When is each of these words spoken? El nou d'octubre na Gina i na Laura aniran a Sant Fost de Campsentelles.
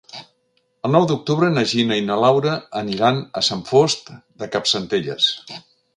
El 0.87 0.93
nou 0.95 1.03
d'octubre 1.11 1.49
na 1.57 1.65
Gina 1.73 1.99
i 2.01 2.05
na 2.07 2.17
Laura 2.23 2.55
aniran 2.81 3.19
a 3.43 3.47
Sant 3.49 3.61
Fost 3.71 4.11
de 4.43 4.49
Campsentelles. 4.57 5.29